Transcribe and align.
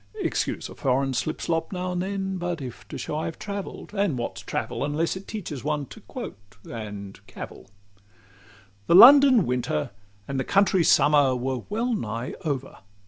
(Excuse 0.19 0.67
a 0.67 0.73
foreign 0.73 1.11
slipslop 1.11 1.71
now 1.71 1.91
and 1.91 2.01
then, 2.01 2.39
If 2.39 2.39
but 2.39 2.89
to 2.89 2.97
show 2.97 3.17
I've 3.19 3.37
travell'd; 3.37 3.93
and 3.93 4.17
what's 4.17 4.41
travel, 4.41 4.83
Unless 4.83 5.15
it 5.15 5.27
teaches 5.27 5.63
one 5.63 5.85
to 5.89 5.99
quote 6.01 6.57
and 6.67 7.19
cavil?) 7.27 7.65
XLVIII 7.65 8.07
The 8.87 8.95
London 8.95 9.45
winter 9.45 9.91
and 10.27 10.39
the 10.39 10.43
country 10.43 10.83
summer 10.83 11.35
Were 11.35 11.65
well 11.69 11.93
nigh 11.93 12.33
over. 12.43 12.79